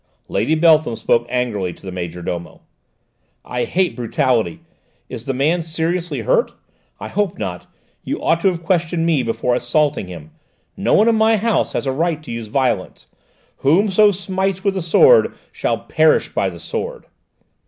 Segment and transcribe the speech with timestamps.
[0.27, 2.61] Lady Beltham spoke angrily to the major domo.
[3.45, 4.61] "I hate brutality:
[5.09, 6.53] is the man seriously hurt?
[6.99, 7.67] I hope not.
[8.03, 10.31] You ought to have questioned him before assaulting him.
[10.75, 13.05] No one in my house has a right to use violence.
[13.57, 17.05] 'Whoso smites with the sword shall perish by the sword'!"